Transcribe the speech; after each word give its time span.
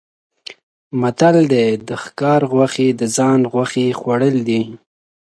متل 1.01 1.37
دی: 1.51 1.67
د 1.87 1.89
ښکار 2.03 2.41
غوښې 2.51 2.87
د 2.99 3.01
ځان 3.15 3.39
غوښې 3.53 3.87
خوړل 3.99 4.35
دي. 4.47 4.61